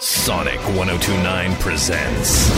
[0.00, 2.48] Sonic 1029 presents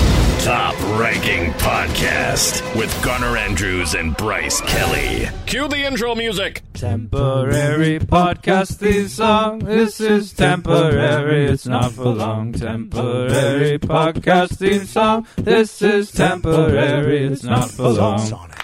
[0.44, 5.28] Top Ranking Podcast with Garner Andrews and Bryce Kelly.
[5.46, 6.62] Cue the intro music.
[6.74, 9.60] Temporary podcast theme song.
[9.60, 12.52] This is temporary, it's not for long.
[12.52, 15.26] Temporary podcast theme song.
[15.36, 18.18] This is temporary, it's not for long.
[18.18, 18.54] Sonic.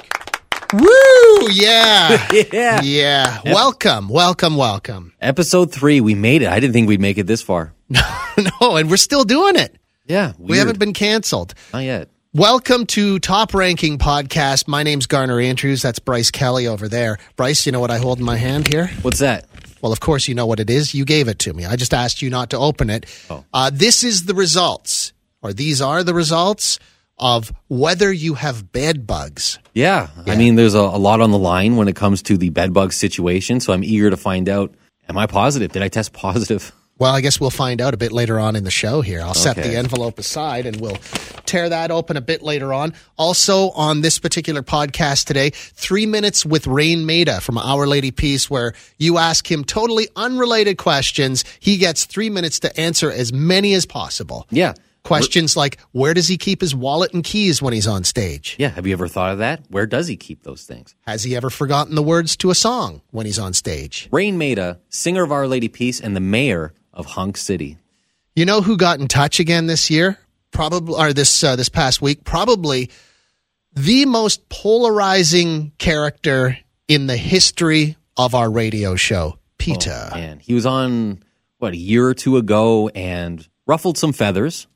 [0.72, 1.48] Woo!
[1.52, 2.28] Yeah.
[2.52, 2.80] Yeah.
[2.82, 3.40] Yeah.
[3.44, 5.12] Welcome, welcome, welcome.
[5.20, 6.48] Episode three, we made it.
[6.48, 7.73] I didn't think we'd make it this far.
[7.88, 8.00] No,
[8.60, 9.76] no, and we're still doing it.
[10.06, 10.32] Yeah.
[10.38, 11.54] We haven't been canceled.
[11.72, 12.08] Not yet.
[12.32, 14.66] Welcome to Top Ranking Podcast.
[14.66, 15.82] My name's Garner Andrews.
[15.82, 17.18] That's Bryce Kelly over there.
[17.36, 18.88] Bryce, you know what I hold in my hand here?
[19.02, 19.46] What's that?
[19.80, 20.94] Well, of course, you know what it is.
[20.94, 21.64] You gave it to me.
[21.64, 23.06] I just asked you not to open it.
[23.30, 23.44] Oh.
[23.52, 26.78] Uh, this is the results, or these are the results
[27.18, 29.58] of whether you have bed bugs.
[29.72, 30.08] Yeah.
[30.26, 32.72] I mean, there's a, a lot on the line when it comes to the bed
[32.72, 33.60] bug situation.
[33.60, 34.74] So I'm eager to find out
[35.08, 35.70] am I positive?
[35.72, 36.72] Did I test positive?
[36.96, 39.20] Well, I guess we'll find out a bit later on in the show here.
[39.20, 39.70] I'll set Okay.
[39.70, 40.96] the envelope aside and we'll
[41.44, 42.94] tear that open a bit later on.
[43.18, 48.48] Also, on this particular podcast today, three minutes with Raine Maida from Our Lady Peace,
[48.48, 51.44] where you ask him totally unrelated questions.
[51.58, 54.46] He gets three minutes to answer as many as possible.
[54.50, 54.74] Yeah.
[55.02, 58.56] Questions like, where does he keep his wallet and keys when he's on stage?
[58.58, 58.68] Yeah.
[58.70, 59.62] Have you ever thought of that?
[59.68, 60.94] Where does he keep those things?
[61.06, 64.08] Has he ever forgotten the words to a song when he's on stage?
[64.10, 67.76] Raine Maida, singer of Our Lady Peace and the mayor of Hunk City.
[68.34, 70.18] You know who got in touch again this year?
[70.50, 72.24] Probably, or this uh, this past week.
[72.24, 72.90] Probably
[73.74, 76.56] the most polarizing character
[76.88, 80.10] in the history of our radio show, Peter.
[80.14, 81.22] And he was on,
[81.58, 84.68] what, a year or two ago and ruffled some feathers.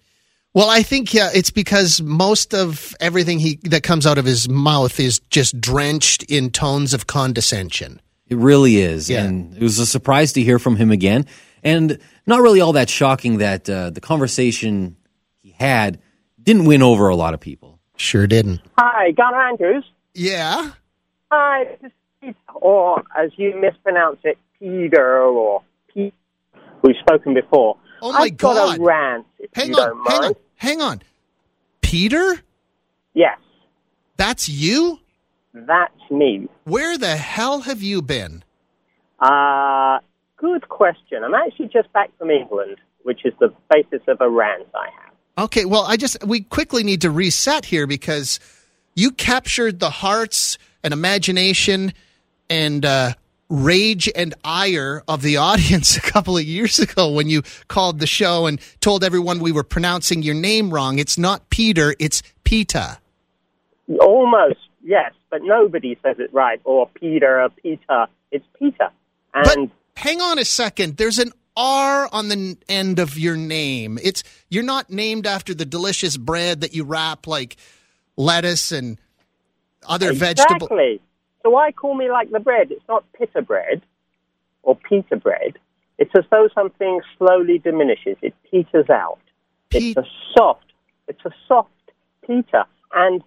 [0.54, 4.48] well, I think yeah, it's because most of everything he that comes out of his
[4.48, 8.00] mouth is just drenched in tones of condescension.
[8.26, 9.08] It really is.
[9.08, 9.24] Yeah.
[9.24, 11.26] And it was a surprise to hear from him again.
[11.62, 14.96] And not really all that shocking that uh, the conversation
[15.42, 16.00] he had
[16.42, 17.78] didn't win over a lot of people.
[17.96, 18.60] Sure didn't.
[18.78, 19.84] Hi, Garner Andrews.
[20.14, 20.70] Yeah.
[21.30, 26.14] Hi, this is Peter, or as you mispronounce it, Peter or Pete.
[26.82, 27.76] We've spoken before.
[28.00, 28.78] Oh my I've got God.
[28.78, 29.88] a rant, if Hang you on.
[29.88, 30.34] don't Hang on.
[30.56, 31.02] Hang on.
[31.80, 32.36] Peter,
[33.14, 33.38] Yes,
[34.16, 35.00] that's you.
[35.52, 36.48] that's me.
[36.64, 38.44] Where the hell have you been?
[39.18, 39.98] Uh,
[40.38, 41.22] good question.
[41.22, 45.44] I'm actually just back from England, which is the basis of a rant I have.
[45.44, 48.40] Okay, well, I just we quickly need to reset here because
[48.94, 51.92] you captured the hearts and imagination
[52.50, 53.12] and uh,
[53.48, 58.06] rage and ire of the audience a couple of years ago when you called the
[58.06, 60.98] show and told everyone we were pronouncing your name wrong.
[60.98, 62.98] It's not Peter, it's Peta.
[64.00, 66.60] Almost, yes, but nobody says it right.
[66.64, 68.06] Or Peter, or Peter.
[68.30, 68.90] It's Peter.
[69.32, 70.96] And hang on a second.
[70.96, 73.98] There's an R on the end of your name.
[74.02, 77.56] It's you're not named after the delicious bread that you wrap like
[78.16, 78.98] lettuce and
[79.86, 80.62] other vegetables.
[80.70, 81.00] Exactly.
[81.42, 82.70] So why call me like the bread?
[82.70, 83.82] It's not pita bread
[84.62, 85.58] or pita bread.
[85.98, 88.16] It's as though something slowly diminishes.
[88.22, 89.18] It peters out.
[89.70, 90.04] Pe- It's a
[90.36, 90.64] soft.
[91.08, 91.70] It's a soft
[92.24, 93.22] pita, and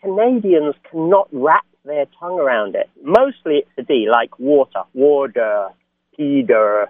[0.00, 2.90] Canadians cannot wrap their tongue around it.
[3.02, 5.68] Mostly it's a D, like water, water,
[6.16, 6.88] Peter.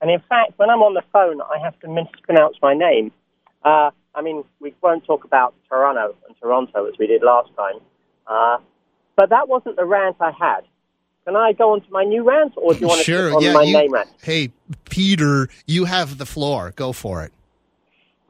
[0.00, 3.12] And in fact, when I'm on the phone, I have to mispronounce my name.
[3.64, 7.76] Uh, I mean, we won't talk about Toronto and Toronto as we did last time.
[8.26, 8.58] Uh,
[9.16, 10.60] but that wasn't the rant I had.
[11.26, 13.36] Can I go on to my new rant, or do you want to Sure, stick
[13.36, 13.52] on yeah.
[13.52, 14.08] my you- name rant?
[14.22, 14.50] hey,
[14.88, 16.72] Peter, you have the floor.
[16.76, 17.32] Go for it.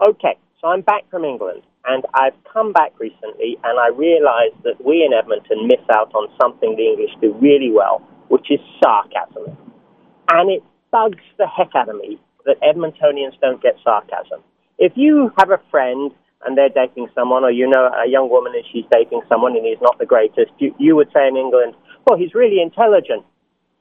[0.06, 4.84] Okay, so I'm back from England, and I've come back recently, and I realised that
[4.84, 9.56] we in Edmonton miss out on something the English do really well, which is sarcasm.
[10.30, 14.40] And it bugs the heck out of me that Edmontonians don't get sarcasm.
[14.78, 16.12] If you have a friend
[16.46, 19.66] and they're dating someone, or you know a young woman and she's dating someone and
[19.66, 21.74] he's not the greatest, you, you would say in England,
[22.06, 23.24] well, he's really intelligent.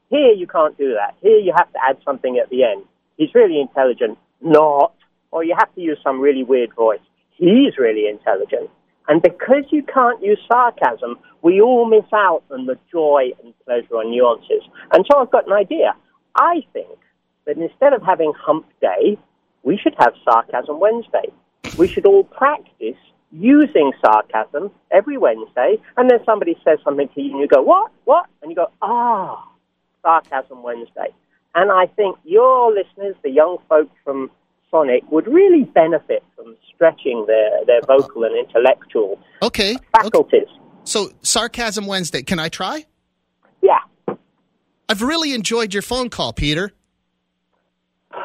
[0.09, 1.15] Here you can't do that.
[1.21, 2.83] Here you have to add something at the end.
[3.17, 4.17] He's really intelligent.
[4.41, 4.93] Not.
[5.31, 6.99] Or you have to use some really weird voice.
[7.37, 8.69] He's really intelligent.
[9.07, 14.01] And because you can't use sarcasm, we all miss out on the joy and pleasure
[14.01, 14.63] and nuances.
[14.91, 15.93] And so I've got an idea.
[16.35, 16.97] I think
[17.45, 19.17] that instead of having hump day,
[19.63, 21.31] we should have sarcasm Wednesday.
[21.77, 22.97] We should all practice
[23.31, 27.91] using sarcasm every Wednesday, and then somebody says something to you, and you go, What?
[28.05, 28.25] What?
[28.41, 29.45] And you go, Ah,
[30.01, 31.13] Sarcasm Wednesday.
[31.55, 34.31] And I think your listeners, the young folk from
[34.71, 39.75] Sonic, would really benefit from stretching their, their vocal and intellectual Okay.
[39.75, 39.85] okay.
[39.91, 40.47] faculties.
[40.83, 42.21] So, Sarcasm Wednesday.
[42.23, 42.85] Can I try?
[44.89, 46.71] Yeah, I've really enjoyed your phone call, Peter.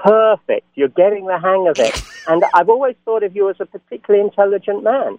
[0.05, 0.66] perfect.
[0.75, 2.02] You're getting the hang of it.
[2.28, 5.19] and I've always thought of you as a particularly intelligent man.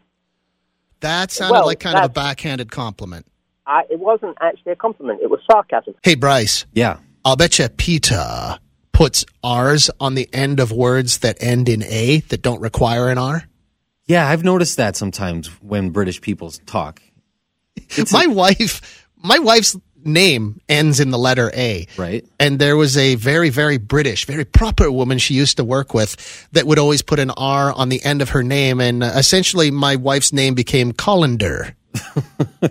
[1.01, 3.25] That sounded Well, like kind of a backhanded compliment.
[3.67, 5.95] I, it wasn't actually a compliment; it was sarcasm.
[6.03, 6.97] Hey, Bryce, Yeah.
[7.23, 8.59] I'll bet you Peter
[8.91, 13.17] puts R's on the end of words that end in A that don't require an
[13.17, 13.43] R.
[14.05, 17.01] Yeah, I've noticed that sometimes when British people talk.
[18.11, 19.75] my wife, my wife's
[20.05, 21.87] name ends in the letter A.
[21.97, 22.25] Right.
[22.39, 26.47] And there was a very, very British, very proper woman she used to work with
[26.51, 28.79] that would always put an R on the end of her name.
[28.79, 31.75] And uh, essentially, my wife's name became Colander.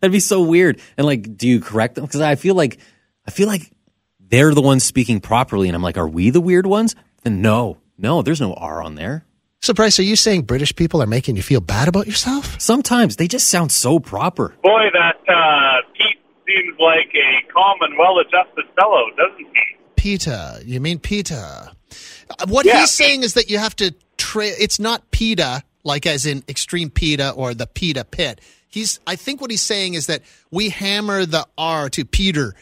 [0.00, 0.80] That'd be so weird.
[0.96, 2.04] And like, do you correct them?
[2.04, 2.78] Because I feel like,
[3.26, 3.72] I feel like
[4.20, 6.94] they're the ones speaking properly, and I'm like, are we the weird ones?
[7.22, 9.24] Then no, no, there's no R on there.
[9.62, 12.60] So, Bryce, are you saying British people are making you feel bad about yourself?
[12.60, 14.48] Sometimes they just sound so proper.
[14.60, 16.18] Boy, that uh, Pete
[16.48, 19.76] seems like a calm and well-adjusted fellow, doesn't he?
[19.94, 20.58] Peter.
[20.64, 21.36] You mean Peter.
[21.36, 22.80] Uh, What Yeah.
[22.80, 26.90] he's saying is that you have to tra- it's not PETA, like as in extreme
[26.90, 28.40] PETA or the PETA pit.
[28.68, 32.56] He's I think what he's saying is that we hammer the R to Peter.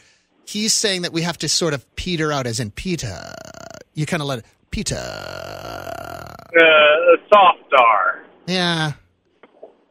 [0.45, 3.17] He's saying that we have to sort of peter out as in Peter.
[3.95, 4.95] You kind of let it Peter.
[4.95, 8.23] Uh, a soft R.
[8.47, 8.93] Yeah.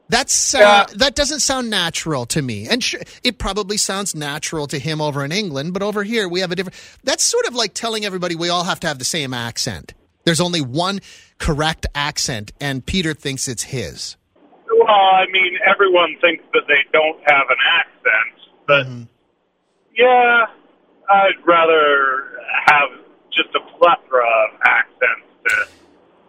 [0.09, 0.87] That's uh, Yeah.
[0.97, 5.25] that doesn't sound natural to me, and sure, it probably sounds natural to him over
[5.25, 5.73] in England.
[5.73, 6.77] But over here, we have a different.
[7.05, 9.95] That's sort of like telling everybody we all have to have the same accent.
[10.25, 10.99] There's only one
[11.39, 14.17] correct accent, and Peter thinks it's his.
[14.69, 18.87] Well, I mean, everyone thinks that they don't have an accent, but
[19.97, 20.47] yeah,
[21.09, 22.31] I'd rather
[22.67, 22.89] have
[23.33, 25.27] just a plethora of accents.
[25.49, 25.67] To,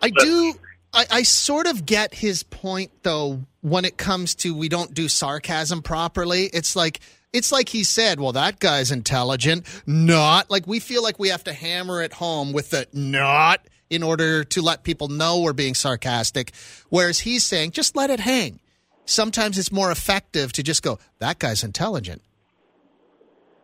[0.01, 0.53] I do.
[0.93, 5.07] I, I sort of get his point though when it comes to we don't do
[5.07, 6.45] sarcasm properly.
[6.53, 6.99] It's like
[7.33, 9.65] it's like he said, well, that guy's intelligent.
[9.85, 14.03] Not like we feel like we have to hammer it home with the not in
[14.03, 16.53] order to let people know we're being sarcastic.
[16.89, 18.59] Whereas he's saying, just let it hang.
[19.05, 22.21] Sometimes it's more effective to just go, that guy's intelligent.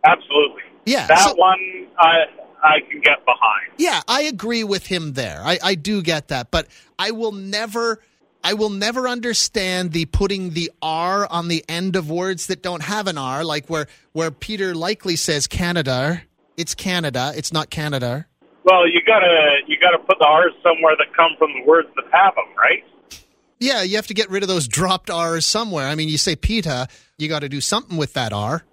[0.05, 0.63] absolutely.
[0.85, 2.25] Yeah, That so- one I
[2.63, 3.71] I can get behind.
[3.77, 5.41] Yeah, I agree with him there.
[5.43, 6.67] I, I do get that, but
[6.97, 7.99] I will never
[8.43, 12.81] I will never understand the putting the R on the end of words that don't
[12.81, 16.21] have an R, like where where Peter likely says Canada.
[16.55, 17.33] It's Canada.
[17.35, 18.25] It's not Canada.
[18.63, 22.05] Well, you gotta you gotta put the R's somewhere that come from the words that
[22.11, 22.83] have them, right?
[23.59, 25.87] Yeah, you have to get rid of those dropped R's somewhere.
[25.87, 26.87] I mean, you say PETA,
[27.17, 28.63] you got to do something with that R.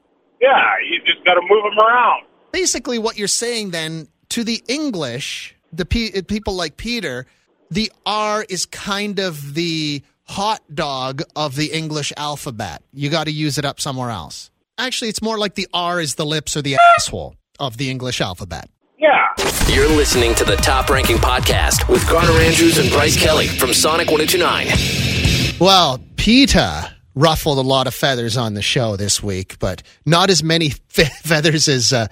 [0.41, 2.27] Yeah, you just gotta move them around.
[2.55, 7.27] Basically what you're saying then to the English, the pe- people like Peter,
[7.69, 12.81] the R is kind of the hot dog of the English alphabet.
[12.93, 14.53] You got to use it up somewhere else.
[14.79, 18.21] Actually, it's more like the R is the lips or the asshole of the English
[18.21, 18.71] alphabet.
[18.99, 19.31] Yeah.
[19.69, 24.13] You're listening to the Top Ranking Podcast with Garner Andrews and Bryce Kelly from Sonic
[24.13, 25.59] 1029.
[25.59, 30.45] Well, Peter ruffled a lot of feathers on the show this week, but not as
[30.45, 32.07] many fe- feathers as uh,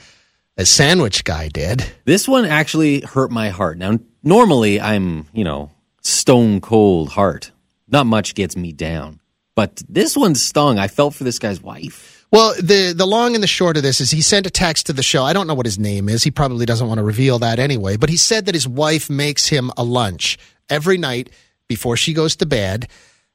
[0.56, 1.84] as Sandwich Guy did.
[2.04, 3.78] This one actually hurt my heart.
[3.78, 5.70] Now, normally I'm, you know,
[6.02, 7.50] stone cold heart.
[7.88, 9.20] Not much gets me down.
[9.54, 10.78] But this one stung.
[10.78, 12.26] I felt for this guy's wife.
[12.30, 14.94] Well, the the long and the short of this is he sent a text to
[14.94, 15.22] the show.
[15.22, 16.22] I don't know what his name is.
[16.22, 17.98] He probably doesn't want to reveal that anyway.
[17.98, 20.38] But he said that his wife makes him a lunch
[20.70, 21.28] every night
[21.68, 22.88] before she goes to bed.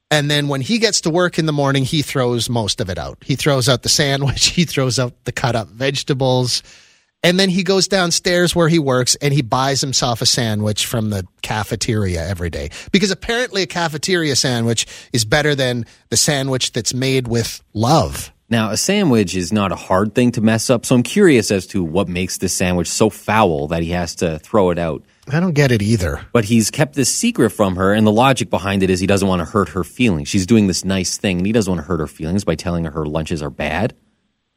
[0.10, 2.98] And then when he gets to work in the morning, he throws most of it
[2.98, 3.20] out.
[3.24, 6.64] He throws out the sandwich, he throws out the cut up vegetables.
[7.24, 11.10] And then he goes downstairs where he works and he buys himself a sandwich from
[11.10, 12.70] the cafeteria every day.
[12.92, 18.32] Because apparently a cafeteria sandwich is better than the sandwich that's made with love.
[18.50, 21.68] Now, a sandwich is not a hard thing to mess up, so I'm curious as
[21.68, 25.04] to what makes this sandwich so foul that he has to throw it out.
[25.30, 26.26] I don't get it either.
[26.32, 29.28] But he's kept this secret from her, and the logic behind it is he doesn't
[29.28, 30.30] want to hurt her feelings.
[30.30, 32.86] She's doing this nice thing, and he doesn't want to hurt her feelings by telling
[32.86, 33.94] her her lunches are bad.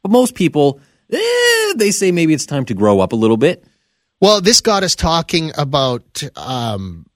[0.03, 0.79] But most people,
[1.11, 3.63] eh, they say maybe it's time to grow up a little bit.
[4.19, 7.07] Well, this got us talking about um,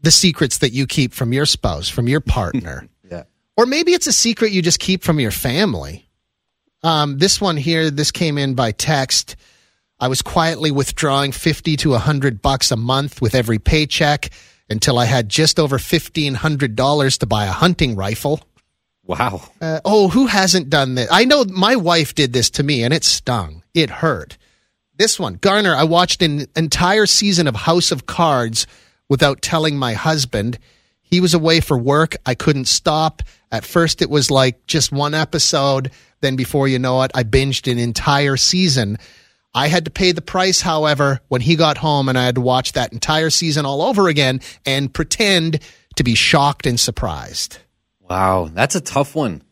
[0.00, 2.86] the secrets that you keep from your spouse, from your partner.
[3.10, 3.24] Yeah.
[3.56, 6.08] Or maybe it's a secret you just keep from your family.
[6.84, 9.34] Um, this one here, this came in by text.
[9.98, 14.30] I was quietly withdrawing 50 to 100 bucks a month with every paycheck
[14.70, 18.40] until I had just over $1,500 to buy a hunting rifle.
[19.10, 19.42] Wow.
[19.60, 21.08] Uh, oh, who hasn't done this?
[21.10, 23.64] I know my wife did this to me and it stung.
[23.74, 24.38] It hurt.
[24.98, 28.68] This one, Garner, I watched an entire season of House of Cards
[29.08, 30.60] without telling my husband.
[31.00, 32.14] He was away for work.
[32.24, 33.24] I couldn't stop.
[33.50, 35.90] At first, it was like just one episode.
[36.20, 38.96] Then, before you know it, I binged an entire season.
[39.52, 42.40] I had to pay the price, however, when he got home and I had to
[42.40, 45.58] watch that entire season all over again and pretend
[45.96, 47.58] to be shocked and surprised.
[48.10, 49.42] Wow, that's a tough one.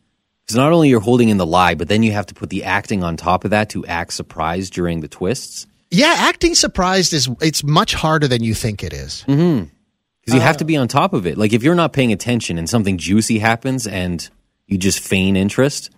[0.45, 2.65] Because not only you're holding in the lie, but then you have to put the
[2.65, 5.65] acting on top of that to act surprised during the twists.
[5.91, 9.23] Yeah, acting surprised is it's much harder than you think it is.
[9.27, 9.65] Mm-hmm.
[10.21, 10.67] Because you have to uh.
[10.67, 11.37] be on top of it.
[11.37, 14.29] Like if you're not paying attention and something juicy happens and
[14.67, 15.89] you just feign interest,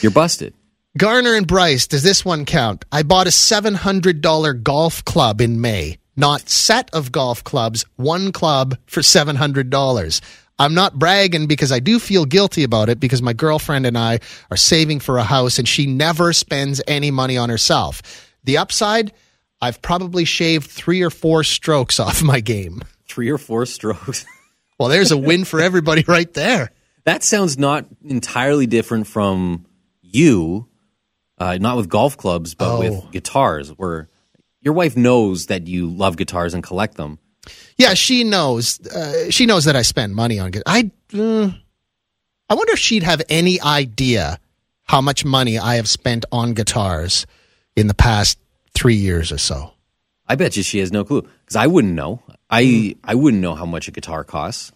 [0.00, 0.54] you're busted.
[0.96, 2.86] Garner and Bryce, does this one count?
[2.90, 5.98] I bought a $700 golf club in May.
[6.16, 10.20] Not set of golf clubs, one club for $700.
[10.58, 14.20] I'm not bragging because I do feel guilty about it because my girlfriend and I
[14.50, 18.00] are saving for a house and she never spends any money on herself.
[18.44, 19.12] The upside,
[19.60, 22.82] I've probably shaved three or four strokes off my game.
[23.08, 24.24] Three or four strokes.
[24.78, 26.70] Well, there's a win for everybody right there.
[27.04, 29.64] that sounds not entirely different from
[30.02, 30.68] you,
[31.38, 32.78] uh, not with golf clubs, but Oh.
[32.80, 34.10] with guitars, where
[34.60, 37.18] your wife knows that you love guitars and collect them.
[37.76, 38.80] Yeah, she knows.
[38.86, 40.52] Uh, she knows that I spend money on.
[40.66, 41.50] I, uh,
[42.48, 44.38] I wonder if she'd have any idea
[44.84, 47.26] how much money I have spent on guitars
[47.74, 48.38] in the past
[48.74, 49.72] three years or so.
[50.28, 52.22] I bet you she has no clue because I wouldn't know.
[52.50, 54.72] I I wouldn't know how much a guitar costs.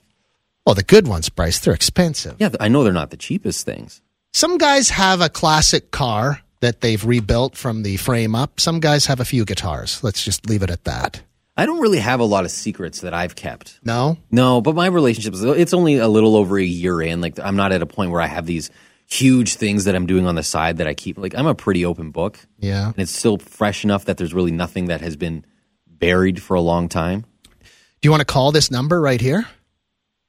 [0.67, 2.37] Well, the good ones, Bryce, they're expensive.
[2.39, 4.03] Yeah, I know they're not the cheapest things.
[4.33, 8.61] Some guys have a classic car that they've rebuilt from the frame up.
[8.61, 10.05] Some guys have a few guitars.
[10.05, 11.23] Let's just leave it at that.
[11.57, 13.81] I don't really have a lot of secrets that I've kept.
[13.85, 14.17] No?
[14.31, 17.21] No, but my relationships, it's only a little over a year in.
[17.21, 18.71] Like, I'm not at a point where I have these
[19.07, 21.19] huge things that I'm doing on the side that I keep.
[21.19, 22.39] Like, I'm a pretty open book.
[22.59, 22.87] Yeah.
[22.87, 25.45] And it's still fresh enough that there's really nothing that has been
[25.87, 27.27] buried for a long time.
[27.61, 29.47] Do you want to call this number right here?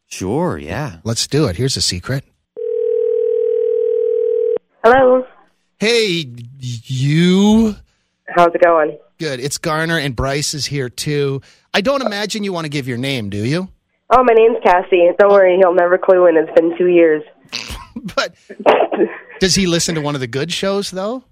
[0.07, 0.97] Sure, yeah.
[1.05, 1.55] Let's do it.
[1.55, 2.25] Here's a secret.
[4.83, 5.25] Hello.
[5.79, 6.25] Hey,
[6.59, 7.75] you.
[8.27, 8.97] How's it going?
[9.21, 9.39] Good.
[9.39, 11.41] It's Garner and Bryce is here too.
[11.75, 13.69] I don't imagine you want to give your name, do you?
[14.09, 15.09] Oh, my name's Cassie.
[15.19, 16.37] Don't worry, he'll never clue in.
[16.37, 17.23] It's been two years.
[18.15, 18.33] But
[19.39, 21.23] does he listen to one of the good shows though?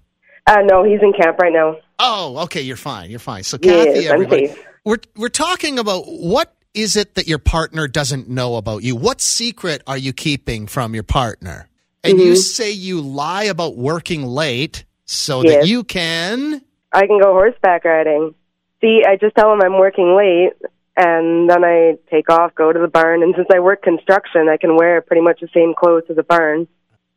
[0.46, 1.78] Uh, no, he's in camp right now.
[1.98, 3.10] Oh, okay, you're fine.
[3.10, 3.42] You're fine.
[3.42, 4.54] So Kathy, everybody,
[4.84, 8.94] we're we're talking about what is it that your partner doesn't know about you?
[8.94, 11.68] What secret are you keeping from your partner?
[12.04, 12.34] And you Mm-hmm.
[12.36, 15.54] say you lie about working late so Yes.
[15.62, 18.34] that you can I can go horseback riding.
[18.80, 20.52] See, I just tell him I'm working late,
[20.96, 23.22] and then I take off, go to the barn.
[23.22, 26.22] And since I work construction, I can wear pretty much the same clothes as a
[26.22, 26.66] barn.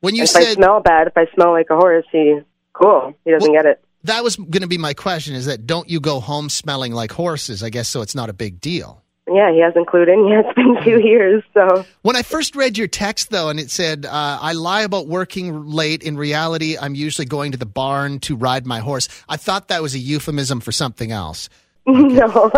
[0.01, 2.39] when you if I smell bad, if I smell like a horse, he
[2.73, 3.13] cool.
[3.23, 3.83] He doesn't Well- get it.
[4.03, 7.11] that was going to be my question is that don't you go home smelling like
[7.13, 7.63] horses?
[7.63, 9.02] I guess so it's not a big deal.
[9.25, 10.45] Yeah, he hasn't clued in yet.
[10.45, 14.05] It's been two years, so When I first read your text, though, and it said,
[14.05, 14.09] uh,
[14.41, 16.03] I lie about working late.
[16.03, 19.07] In reality, I'm usually going to the barn to ride my horse.
[19.29, 21.47] I thought that was a euphemism for something else.
[21.85, 22.51] no.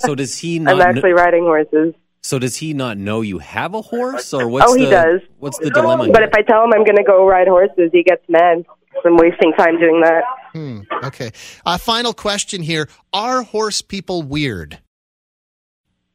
[0.00, 0.74] So does he not?
[0.74, 1.94] I'm actually riding horses.
[2.22, 5.20] so does he not know you have a horse, or what's Oh, he the, does.
[5.40, 6.08] What's the dilemma?
[6.12, 6.28] But here?
[6.28, 8.64] if I tell him I'm going to go ride horses, he gets mad.
[9.04, 10.22] I'm wasting time doing that.
[10.52, 11.30] Hmm, okay.
[11.64, 14.78] Uh, final question here Are horse people weird?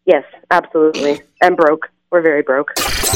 [0.06, 1.22] Yes, absolutely.
[1.42, 1.90] And broke.
[2.12, 2.72] We're very broke.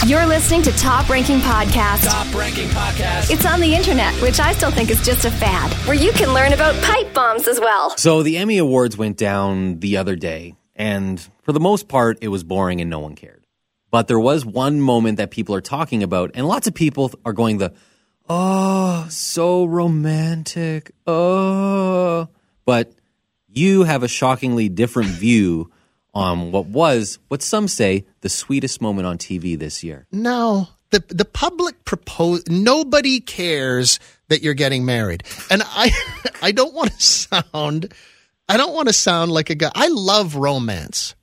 [0.05, 2.07] You're listening to Top Ranking Podcast.
[2.07, 3.31] Top ranking podcast.
[3.31, 6.33] It's on the internet, which I still think is just a fad, where you can
[6.33, 7.97] learn about pipe bombs as well.
[7.97, 12.29] So the Emmy Awards went down the other day, and for the most part, it
[12.29, 13.45] was boring and no one cared.
[13.91, 17.33] But there was one moment that people are talking about, and lots of people are
[17.33, 17.73] going the,
[18.29, 22.29] oh, so romantic, oh.
[22.63, 22.93] But
[23.47, 25.71] you have a shockingly different view
[26.15, 30.07] on what was, what some say, the sweetest moment on TV this year.
[30.11, 30.69] No.
[30.91, 35.23] The, the public propose nobody cares that you're getting married.
[35.51, 35.91] And I
[36.41, 37.93] I don't want to sound
[38.47, 41.15] I don't want to sound like a guy I love romance.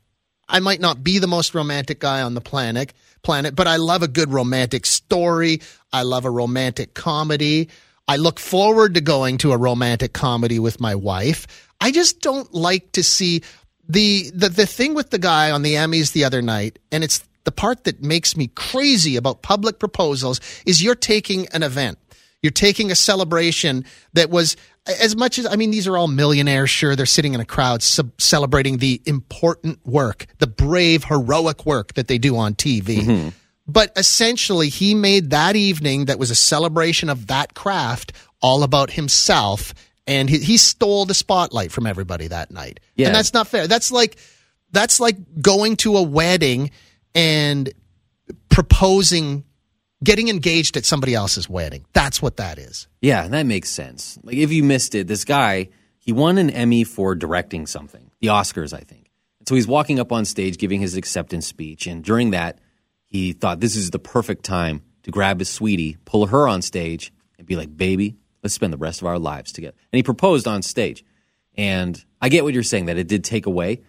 [0.49, 4.03] I might not be the most romantic guy on the planet, planet, but I love
[4.03, 5.63] a good romantic story.
[5.93, 7.71] I love a romantic comedy.
[8.07, 11.71] I look forward to going to a romantic comedy with my wife.
[11.81, 13.43] I just don't like to see
[13.89, 17.25] the the the thing with the guy on the Emmys the other night, and it's
[17.45, 21.99] the part that makes me crazy about public proposals is you're taking an event.
[22.43, 23.85] You're taking a celebration
[24.15, 27.41] that was as much as I mean these are all millionaires sure they're sitting in
[27.41, 32.55] a crowd sub- celebrating the important work, the brave heroic work that they do on
[32.55, 32.99] TV.
[32.99, 33.29] Mm-hmm.
[33.69, 38.91] But essentially he made that evening that was a celebration of that craft all about
[38.91, 39.73] himself
[40.07, 42.81] and he, he stole the spotlight from everybody that night.
[42.97, 43.09] Yeah.
[43.09, 43.67] And that's not fair.
[43.67, 44.17] That's like
[44.71, 46.71] that's like going to a wedding
[47.15, 47.73] and
[48.49, 49.45] proposing
[50.03, 51.85] getting engaged at somebody else's wedding.
[51.93, 52.89] That's what that is.
[53.01, 54.19] Yeah, that makes sense.
[54.23, 55.69] Like if you missed it, this guy
[56.03, 59.11] he won an Emmy for directing something, the Oscars, I think.
[59.39, 61.87] And so he's walking up on stage giving his acceptance speech.
[61.87, 62.59] And during that,
[63.07, 67.13] he thought this is the perfect time to grab his sweetie, pull her on stage,
[67.39, 69.77] and be like, baby, let's spend the rest of our lives together.
[69.93, 71.05] And he proposed on stage.
[71.57, 73.81] And I get what you're saying that it did take away,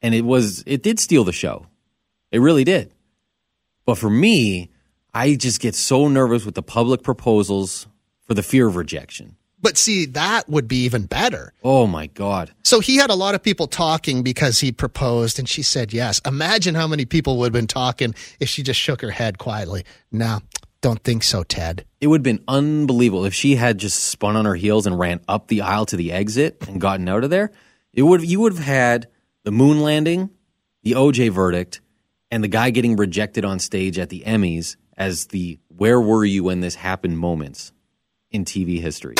[0.00, 1.66] and it was it did steal the show.
[2.30, 2.92] It really did.
[3.84, 4.70] But for me,
[5.12, 7.86] I just get so nervous with the public proposals
[8.26, 9.36] for the fear of rejection.
[9.62, 11.52] But see, that would be even better.
[11.62, 12.52] Oh my God.
[12.62, 16.20] So he had a lot of people talking because he proposed and she said yes.
[16.24, 19.84] Imagine how many people would have been talking if she just shook her head quietly.
[20.10, 20.40] No,
[20.80, 21.84] don't think so, Ted.
[22.00, 25.20] It would have been unbelievable if she had just spun on her heels and ran
[25.28, 27.50] up the aisle to the exit and gotten out of there.
[27.92, 29.08] It would you would have had
[29.44, 30.30] the moon landing,
[30.82, 31.80] the OJ verdict,
[32.30, 36.44] and the guy getting rejected on stage at the Emmys as the where were you
[36.44, 37.72] when this happened moments
[38.30, 39.16] in TV history.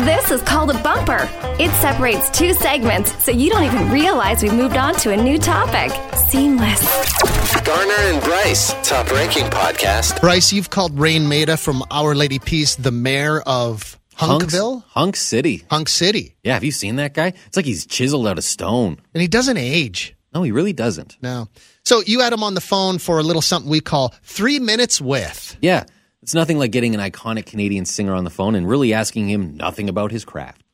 [0.00, 1.28] This is called a bumper.
[1.60, 5.38] It separates two segments so you don't even realize we've moved on to a new
[5.38, 5.92] topic.
[6.28, 7.39] Seamless.
[7.70, 10.20] Garner and Bryce, top ranking podcast.
[10.20, 14.82] Bryce, you've called Raine Maida from Our Lady Peace the mayor of Hunks- Hunkville?
[14.88, 15.62] Hunk City.
[15.70, 16.34] Hunk City.
[16.42, 17.28] Yeah, have you seen that guy?
[17.46, 18.98] It's like he's chiseled out of stone.
[19.14, 20.16] And he doesn't age.
[20.34, 21.16] No, he really doesn't.
[21.22, 21.46] No.
[21.84, 25.00] So you had him on the phone for a little something we call three minutes
[25.00, 25.56] with.
[25.60, 25.84] Yeah,
[26.22, 29.56] it's nothing like getting an iconic Canadian singer on the phone and really asking him
[29.56, 30.64] nothing about his craft.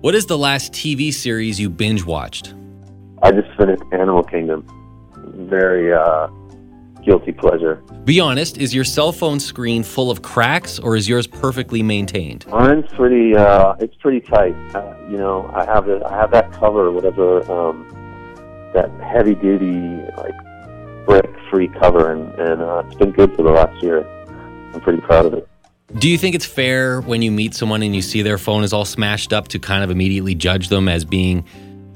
[0.00, 2.54] What is the last TV series you binge watched?
[3.22, 4.66] I just finished Animal Kingdom.
[5.50, 6.28] Very uh,
[7.04, 7.82] guilty pleasure.
[8.04, 12.46] Be honest, is your cell phone screen full of cracks or is yours perfectly maintained?
[12.46, 13.36] Mine's pretty.
[13.36, 14.54] Uh, it's pretty tight.
[14.74, 16.02] Uh, you know, I have it.
[16.04, 17.50] I have that cover, whatever.
[17.50, 17.86] Um,
[18.74, 20.34] that heavy duty like
[21.04, 24.06] brick free cover, and and uh, it's been good for the last year.
[24.72, 25.48] I'm pretty proud of it.
[25.98, 28.72] Do you think it's fair when you meet someone and you see their phone is
[28.72, 31.44] all smashed up to kind of immediately judge them as being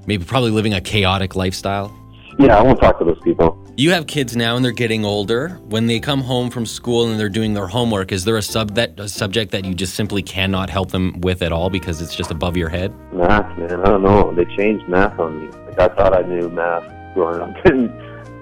[0.06, 1.96] maybe probably living a chaotic lifestyle?
[2.38, 3.60] Yeah, I won't talk to those people.
[3.76, 5.60] You have kids now and they're getting older.
[5.64, 8.74] When they come home from school and they're doing their homework, is there a sub
[8.74, 12.14] that a subject that you just simply cannot help them with at all because it's
[12.14, 12.94] just above your head?
[13.12, 13.80] Math, man.
[13.80, 14.32] I don't know.
[14.34, 15.46] They changed math on me.
[15.66, 17.90] Like I thought I knew math growing up in,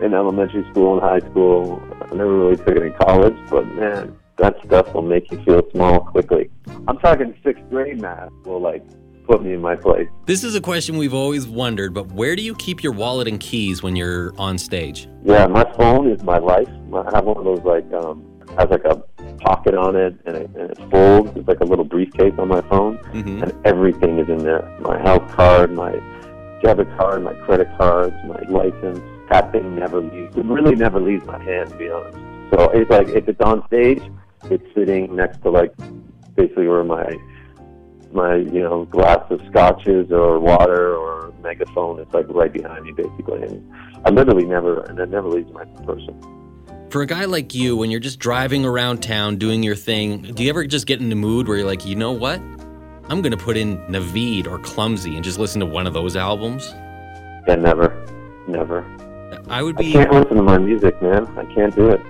[0.02, 1.82] in elementary school and high school.
[2.02, 5.62] I never really took it in college, but man, that stuff will make you feel
[5.72, 6.50] small quickly.
[6.88, 8.84] I'm talking sixth grade math Well, like
[9.24, 10.08] put me in my place.
[10.26, 13.38] This is a question we've always wondered, but where do you keep your wallet and
[13.40, 15.08] keys when you're on stage?
[15.24, 16.68] Yeah, my phone is my life.
[16.94, 18.24] I have one of those like um
[18.58, 18.96] has like a
[19.40, 21.30] pocket on it and it, and it folds.
[21.36, 23.42] It's like a little briefcase on my phone, Mhm.
[23.42, 24.68] and everything is in there.
[24.80, 25.92] My health card, my
[26.62, 29.00] debit card, my credit cards, my license.
[29.30, 30.36] That thing never leaves.
[30.36, 32.18] It really never leaves my hand, to be honest.
[32.50, 34.02] So it's like if it's on stage,
[34.50, 35.72] it's sitting next to like
[36.36, 37.06] basically where my
[38.14, 42.00] my you know glass of scotches or water or megaphone.
[42.00, 43.72] It's like right behind me, basically, and
[44.04, 46.20] I literally never and it never leaves my person.
[46.90, 50.42] For a guy like you, when you're just driving around town doing your thing, do
[50.42, 52.38] you ever just get in the mood where you're like, you know what?
[53.08, 56.16] I'm going to put in Naveed or Clumsy and just listen to one of those
[56.16, 56.70] albums?
[57.48, 58.06] Yeah, never,
[58.46, 58.84] never.
[59.48, 59.90] I would be.
[59.90, 61.26] I can't listen to my music, man.
[61.38, 62.00] I can't do it.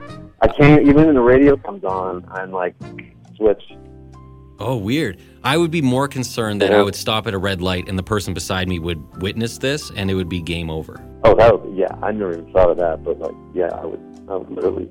[0.41, 2.25] I can't even when the radio comes on.
[2.31, 2.75] I'm like
[3.37, 3.63] switch.
[4.59, 5.19] Oh, weird.
[5.45, 8.03] I would be more concerned that I would stop at a red light and the
[8.03, 11.03] person beside me would witness this and it would be game over.
[11.25, 11.95] Oh, that would, be, yeah.
[12.01, 14.01] I never even thought of that, but like, yeah, I would.
[14.29, 14.91] I would literally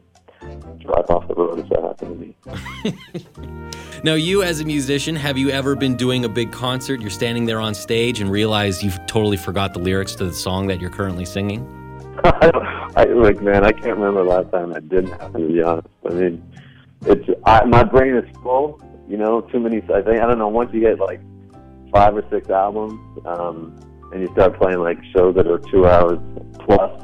[0.79, 3.61] drive off the road if that happened to me.
[4.03, 7.01] Now, you as a musician, have you ever been doing a big concert?
[7.01, 10.65] You're standing there on stage and realize you've totally forgot the lyrics to the song
[10.67, 11.61] that you're currently singing?
[12.23, 15.41] I like, man, I can't remember the last time that didn't happen.
[15.41, 16.53] To be honest, I mean,
[17.05, 18.81] it's I, my brain is full.
[19.11, 19.79] You know, too many.
[19.93, 20.47] I think I don't know.
[20.47, 21.19] Once you get like
[21.91, 22.93] five or six albums,
[23.25, 23.77] um,
[24.13, 26.17] and you start playing like shows that are two hours
[26.65, 27.03] plus,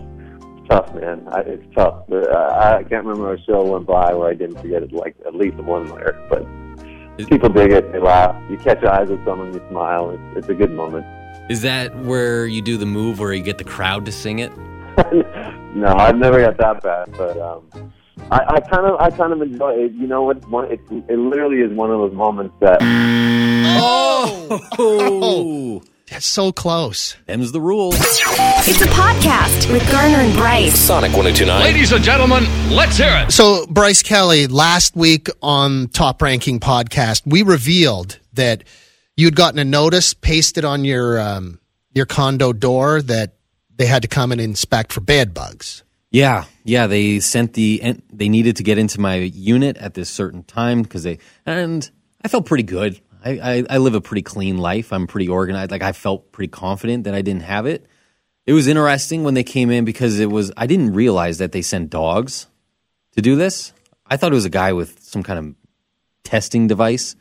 [0.57, 1.27] it's tough, man.
[1.33, 2.05] I, it's tough.
[2.07, 5.17] But, uh, I can't remember a show went by where I didn't forget it, like
[5.25, 6.15] at least one lyric.
[6.29, 6.47] But
[7.27, 7.91] people dig it.
[7.91, 8.41] They laugh.
[8.49, 10.11] You catch eyes with someone, you smile.
[10.11, 11.05] It's, it's a good moment.
[11.51, 14.55] Is that where you do the move where you get the crowd to sing it?
[15.75, 17.91] no, I've never got that bad, but um,
[18.31, 19.93] I, I kind of, I kind of enjoy it.
[19.93, 20.47] You know what?
[20.49, 22.79] One, it, it literally is one of those moments that
[23.79, 27.15] Oh, that's so close.
[27.25, 27.95] Them's the rules.
[27.99, 30.77] It's a podcast with Garner and Bryce.
[30.77, 31.61] Sonic 1029.
[31.61, 33.31] Ladies and gentlemen, let's hear it.
[33.31, 38.63] So, Bryce Kelly, last week on Top Ranking Podcast, we revealed that
[39.15, 41.59] you'd gotten a notice pasted on your um,
[41.93, 43.33] your condo door that
[43.75, 45.83] they had to come and inspect for bed bugs.
[46.11, 46.87] Yeah, yeah.
[46.87, 50.81] They sent the and they needed to get into my unit at this certain time
[50.81, 51.89] because they and
[52.23, 52.99] I felt pretty good.
[53.23, 54.93] I, I, I live a pretty clean life.
[54.93, 55.71] I'm pretty organized.
[55.71, 57.85] Like I felt pretty confident that I didn't have it.
[58.45, 61.61] It was interesting when they came in because it was I didn't realize that they
[61.61, 62.47] sent dogs
[63.13, 63.73] to do this.
[64.05, 65.55] I thought it was a guy with some kind of
[66.23, 67.15] testing device.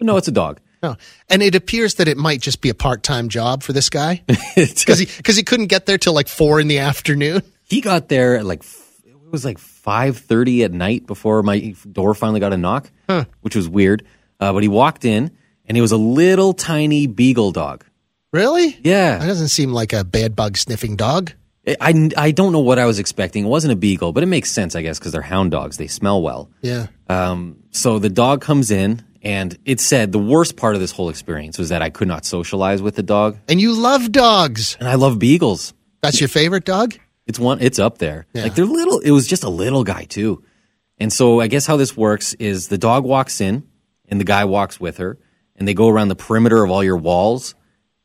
[0.00, 0.60] No, it's a dog.
[0.82, 0.96] No.
[1.28, 4.22] And it appears that it might just be a part time job for this guy
[4.56, 7.42] because he, cause he couldn't get there till like four in the afternoon.
[7.72, 8.62] He got there at like
[9.04, 13.24] it was like five thirty at night before my door finally got a knock, Huh.
[13.40, 14.04] which was weird.
[14.38, 15.30] Uh, but he walked in
[15.66, 17.84] and he was a little tiny beagle dog.
[18.32, 18.78] Really?
[18.82, 19.18] Yeah.
[19.18, 21.32] That doesn't seem like a bad bug sniffing dog.
[21.80, 23.44] I, I don't know what I was expecting.
[23.44, 25.76] It wasn't a beagle, but it makes sense, I guess, because they're hound dogs.
[25.76, 26.50] They smell well.
[26.60, 26.88] Yeah.
[27.08, 31.08] Um, so the dog comes in, and it said the worst part of this whole
[31.08, 33.38] experience was that I could not socialize with the dog.
[33.48, 34.76] And you love dogs.
[34.80, 35.72] And I love beagles.
[36.00, 36.94] That's your favorite dog?
[37.26, 37.60] It's one.
[37.60, 38.26] It's up there.
[38.32, 38.44] Yeah.
[38.44, 38.98] Like they're little.
[39.00, 40.44] It was just a little guy too.
[40.98, 43.66] And so I guess how this works is the dog walks in,
[44.08, 45.18] and the guy walks with her,
[45.56, 47.54] and they go around the perimeter of all your walls.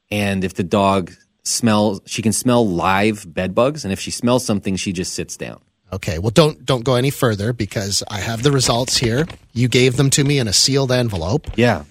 [0.09, 1.11] And if the dog
[1.43, 5.37] smells, she can smell live bed bugs, and if she smells something, she just sits
[5.37, 5.61] down.
[5.91, 6.19] Okay.
[6.19, 9.25] Well, don't don't go any further because I have the results here.
[9.53, 11.47] You gave them to me in a sealed envelope.
[11.55, 11.83] Yeah.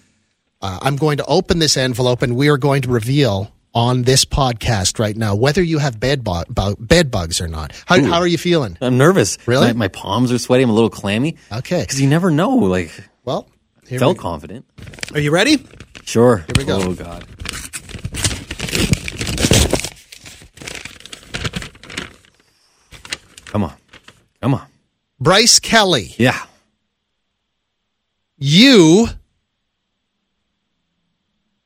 [0.60, 4.24] Uh, I'm going to open this envelope, and we are going to reveal on this
[4.24, 7.72] podcast right now whether you have bed bu- bu- bed bugs or not.
[7.84, 8.78] How, how are you feeling?
[8.80, 9.36] I'm nervous.
[9.46, 9.66] Really?
[9.68, 10.62] My, my palms are sweaty.
[10.64, 11.36] I'm a little clammy.
[11.52, 11.82] Okay.
[11.82, 12.54] Because you never know.
[12.56, 12.90] Like,
[13.24, 13.48] Well,
[13.86, 14.64] here felt we- confident.
[15.12, 15.58] Are you ready?
[16.04, 16.38] Sure.
[16.38, 16.80] Here we go.
[16.80, 17.26] Oh God.
[23.46, 23.74] Come on.
[24.42, 24.66] Come on.
[25.20, 26.38] Bryce Kelly, Yeah.
[28.36, 29.08] you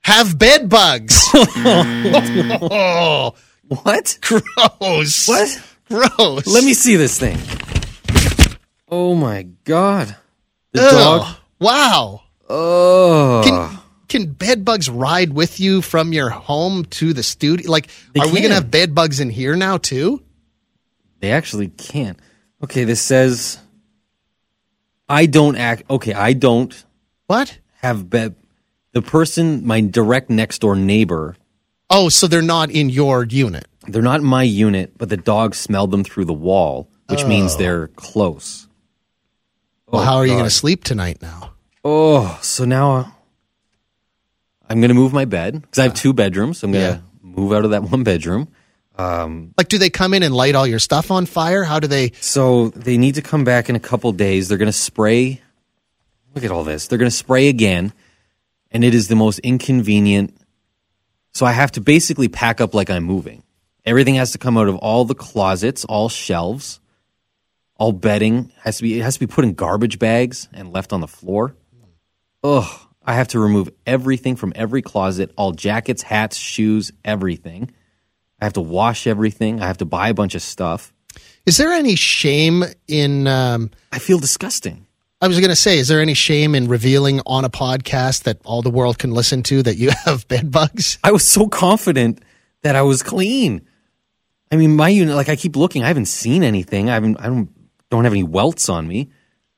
[0.03, 1.19] have bed bugs.
[1.35, 3.35] oh,
[3.69, 4.19] What?
[4.21, 5.29] gross.
[5.29, 5.63] What?
[5.89, 6.47] Gross.
[6.47, 7.39] Let me see this thing.
[8.89, 10.17] Oh my God.
[10.73, 10.91] The Ugh.
[10.91, 11.37] dog.
[11.61, 12.23] Wow.
[12.49, 13.43] Oh.
[13.45, 13.79] Can,
[14.25, 17.71] can bed bugs ride with you from your home to the studio?
[17.71, 20.23] Like, They are we going to have bed bugs in here now too?
[21.21, 22.19] They actually can't.
[22.65, 23.59] Okay, this says
[25.09, 26.85] I don't act okay, I don't
[27.27, 27.59] What?
[27.83, 28.35] have bed
[28.93, 31.37] the person, my direct next door neighbor,
[31.93, 33.67] Oh, so they're not in your unit.
[33.89, 37.55] they're not in my unit, but the dog smelled them through the wall, which means
[37.55, 37.59] Oh.
[37.59, 38.69] they're close.
[39.89, 41.53] Well, Oh, how are you going to sleep tonight now?
[41.85, 43.05] Oh, so now uh,
[44.69, 46.59] I'm going to move my bed because I have two bedrooms.
[46.59, 48.49] So I'm going to move out of that one bedroom.
[48.97, 51.65] Um, Like, do they come in and light all your stuff on fire?
[51.65, 52.13] How do they?
[52.21, 54.49] so they need to come back in a couple days.
[54.49, 55.41] They're going to spray.
[56.35, 56.87] Look at all this.
[56.87, 57.93] They're going to spray again,
[58.71, 60.37] and it is the most inconvenient.
[61.33, 63.43] So I have to basically pack up like I'm moving.
[63.85, 66.81] Everything has to come out of all the closets, all shelves,
[67.77, 68.99] all bedding has to be.
[68.99, 71.55] It has to be put in garbage bags and left on the floor.
[72.45, 72.87] Ugh.
[73.03, 77.71] I have to remove everything from every closet, all jackets, hats, shoes, everything.
[78.41, 79.61] I have to wash everything.
[79.61, 80.93] I have to buy a bunch of stuff.
[81.47, 83.27] Is there any shame in?
[83.27, 84.87] Um, I feel disgusting.
[85.23, 88.39] I was going to say, is there any shame in revealing on a podcast that
[88.43, 90.99] all the world can listen to that you have bed bugs?
[91.05, 92.23] I was so confident
[92.63, 93.61] that I was clean.
[94.51, 96.89] I mean, my unit, like I keep looking, I haven't seen anything.
[96.89, 97.51] I haven't, I don't,
[97.91, 99.11] don't have any welts on me,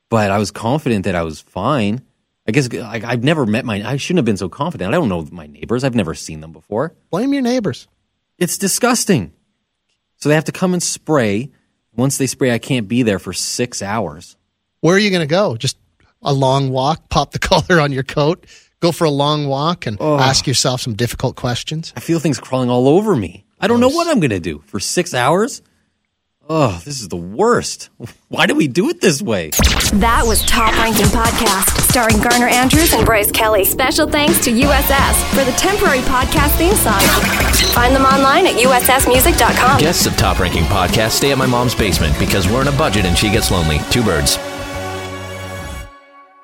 [0.09, 2.01] but I was confident that I was fine.
[2.45, 4.93] I guess like I've never met my, I shouldn't have been so confident.
[4.93, 5.85] I don't know my neighbors.
[5.85, 6.93] I've never seen them before.
[7.09, 7.87] Blame your neighbors.
[8.37, 9.31] It's disgusting.
[10.17, 11.51] So they have to come and spray.
[11.95, 14.35] Once they spray, I can't be there for six hours.
[14.83, 15.55] Where are you going to go?
[15.55, 15.77] Just
[16.21, 18.45] a long walk, pop the collar on your coat,
[18.81, 20.19] go for a long walk and Oh.
[20.19, 21.93] ask yourself some difficult questions.
[21.95, 23.45] I feel things crawling all over me.
[23.61, 25.61] I don't know what I'm going to do for six hours.
[26.49, 27.89] Oh, this is the worst.
[28.27, 29.51] Why do we do it this way?
[29.93, 33.63] That was Top Ranking Podcast, starring Garner Andrews and Bryce Kelly.
[33.63, 36.99] Special thanks to USS for the temporary podcast theme song.
[37.73, 39.79] Find them online at USSmusic.com.
[39.79, 43.05] Guests of Top Ranking Podcast stay at my mom's basement because we're in a budget
[43.05, 43.79] and she gets lonely.
[43.89, 44.37] Two birds.